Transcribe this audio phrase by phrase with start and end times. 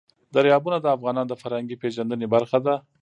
[0.35, 2.75] دریابونه د افغانانو د فرهنګي پیژندنې برخه ده.